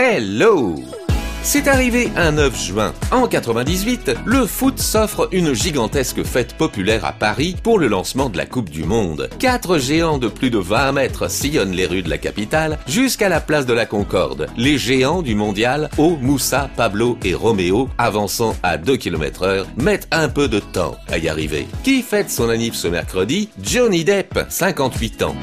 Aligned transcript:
Hello 0.00 0.76
c'est 1.42 1.66
arrivé 1.66 2.10
un 2.16 2.32
9 2.32 2.60
juin. 2.60 2.92
En 3.10 3.26
98, 3.26 4.10
le 4.26 4.44
foot 4.44 4.78
s'offre 4.78 5.28
une 5.32 5.54
gigantesque 5.54 6.22
fête 6.22 6.54
populaire 6.54 7.04
à 7.04 7.12
Paris 7.12 7.56
pour 7.62 7.78
le 7.78 7.86
lancement 7.86 8.28
de 8.28 8.36
la 8.36 8.44
Coupe 8.44 8.68
du 8.68 8.84
Monde. 8.84 9.30
Quatre 9.38 9.78
géants 9.78 10.18
de 10.18 10.28
plus 10.28 10.50
de 10.50 10.58
20 10.58 10.92
mètres 10.92 11.30
sillonnent 11.30 11.72
les 11.72 11.86
rues 11.86 12.02
de 12.02 12.10
la 12.10 12.18
capitale 12.18 12.78
jusqu'à 12.86 13.28
la 13.28 13.40
place 13.40 13.66
de 13.66 13.72
la 13.72 13.86
Concorde. 13.86 14.48
Les 14.56 14.78
géants 14.78 15.22
du 15.22 15.34
mondial, 15.34 15.88
O, 15.96 16.18
Moussa, 16.20 16.68
Pablo 16.76 17.16
et 17.24 17.34
Roméo, 17.34 17.88
avançant 17.98 18.54
à 18.62 18.76
2 18.76 18.96
km 18.96 19.42
heure, 19.44 19.66
mettent 19.76 20.08
un 20.10 20.28
peu 20.28 20.48
de 20.48 20.60
temps 20.60 20.96
à 21.08 21.18
y 21.18 21.28
arriver. 21.28 21.66
Qui 21.82 22.02
fête 22.02 22.30
son 22.30 22.50
anniv 22.50 22.74
ce 22.74 22.88
mercredi? 22.88 23.48
Johnny 23.62 24.04
Depp, 24.04 24.44
58 24.48 25.22
ans. 25.22 25.36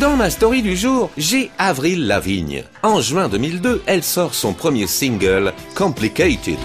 Dans 0.00 0.16
ma 0.16 0.30
story 0.30 0.62
du 0.62 0.76
jour, 0.76 1.10
j'ai 1.16 1.50
Avril 1.58 2.06
Lavigne. 2.06 2.62
En 2.84 3.00
juin 3.00 3.28
2002, 3.28 3.82
elle 3.86 4.04
sort 4.04 4.32
son 4.32 4.52
premier 4.52 4.86
single, 4.86 5.52
Complicated. 5.74 6.58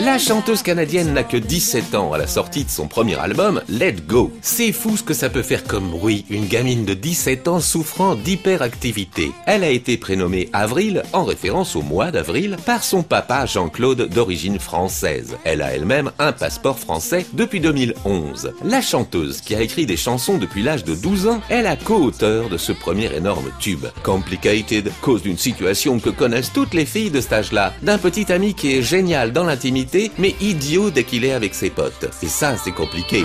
La 0.00 0.18
chanteuse 0.18 0.62
canadienne 0.62 1.12
n'a 1.12 1.22
que 1.22 1.36
17 1.36 1.94
ans 1.94 2.12
à 2.12 2.18
la 2.18 2.26
sortie 2.26 2.64
de 2.64 2.70
son 2.70 2.88
premier 2.88 3.14
album, 3.16 3.62
Let 3.68 3.96
Go. 4.08 4.32
C'est 4.40 4.72
fou 4.72 4.96
ce 4.96 5.04
que 5.04 5.14
ça 5.14 5.30
peut 5.30 5.42
faire 5.42 5.62
comme 5.62 5.90
bruit, 5.90 6.24
une 6.28 6.46
gamine 6.46 6.84
de 6.84 6.94
17 6.94 7.46
ans 7.46 7.60
souffrant 7.60 8.16
d'hyperactivité. 8.16 9.30
Elle 9.46 9.62
a 9.62 9.70
été 9.70 9.96
prénommée 9.96 10.48
Avril, 10.52 11.04
en 11.12 11.24
référence 11.24 11.76
au 11.76 11.82
mois 11.82 12.10
d'avril, 12.10 12.56
par 12.66 12.82
son 12.82 13.04
papa 13.04 13.46
Jean-Claude 13.46 14.08
d'origine 14.08 14.58
française. 14.58 15.36
Elle 15.44 15.62
a 15.62 15.72
elle-même 15.72 16.10
un 16.18 16.32
passeport 16.32 16.78
français 16.78 17.24
depuis 17.34 17.60
2011. 17.60 18.54
La 18.64 18.80
chanteuse, 18.80 19.40
qui 19.40 19.54
a 19.54 19.60
écrit 19.60 19.86
des 19.86 19.96
chansons 19.96 20.38
depuis 20.38 20.62
l'âge 20.62 20.84
de 20.84 20.94
12 20.94 21.28
ans, 21.28 21.40
est 21.48 21.62
la 21.62 21.76
co-auteure 21.76 22.48
de 22.48 22.56
ce 22.56 22.72
premier 22.72 23.14
énorme 23.14 23.50
tube. 23.60 23.86
Complicated, 24.02 24.90
cause 25.00 25.22
d'une 25.22 25.38
situation 25.38 26.00
que 26.00 26.10
connaissent 26.10 26.52
toutes 26.52 26.74
les 26.74 26.86
filles 26.86 27.10
de 27.10 27.20
cet 27.20 27.34
âge-là, 27.34 27.72
d'un 27.82 27.98
petit 27.98 28.32
ami 28.32 28.54
qui 28.54 28.76
est 28.76 28.82
génial 28.82 29.32
dans 29.32 29.44
l'intimité 29.44 29.75
mais 30.18 30.34
idiot 30.40 30.90
dès 30.90 31.04
qu'il 31.04 31.24
est 31.24 31.32
avec 31.32 31.54
ses 31.54 31.70
potes. 31.70 32.06
Et 32.22 32.28
ça, 32.28 32.56
c'est 32.56 32.72
compliqué. 32.72 33.24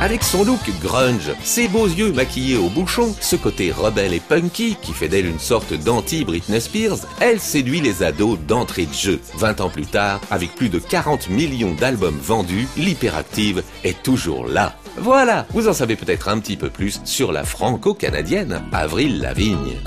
Avec 0.00 0.22
son 0.22 0.44
look 0.44 0.60
grunge, 0.80 1.32
ses 1.42 1.66
beaux 1.66 1.88
yeux 1.88 2.12
maquillés 2.12 2.56
au 2.56 2.68
bouchon, 2.68 3.14
ce 3.20 3.34
côté 3.34 3.72
rebelle 3.72 4.14
et 4.14 4.20
punky 4.20 4.76
qui 4.80 4.92
fait 4.92 5.08
d'elle 5.08 5.26
une 5.26 5.40
sorte 5.40 5.74
d'anti-Britney 5.74 6.60
Spears, 6.60 6.98
elle 7.20 7.40
séduit 7.40 7.80
les 7.80 8.04
ados 8.04 8.38
d'entrée 8.46 8.86
de 8.86 8.94
jeu. 8.94 9.20
20 9.34 9.60
ans 9.60 9.70
plus 9.70 9.86
tard, 9.86 10.20
avec 10.30 10.54
plus 10.54 10.68
de 10.68 10.78
40 10.78 11.30
millions 11.30 11.74
d'albums 11.74 12.18
vendus, 12.22 12.68
l'hyperactive 12.76 13.64
est 13.82 14.00
toujours 14.04 14.46
là. 14.46 14.76
Voilà, 14.98 15.46
vous 15.50 15.66
en 15.66 15.72
savez 15.72 15.96
peut-être 15.96 16.28
un 16.28 16.38
petit 16.38 16.56
peu 16.56 16.70
plus 16.70 17.00
sur 17.04 17.32
la 17.32 17.42
franco-canadienne 17.42 18.62
Avril 18.72 19.20
Lavigne. 19.20 19.78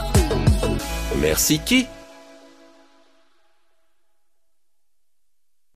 Merci 1.22 1.60
qui? 1.60 1.88